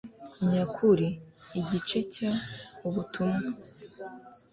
[0.49, 1.07] nyakuri
[1.59, 2.31] igice cya
[2.87, 3.45] ubutumwa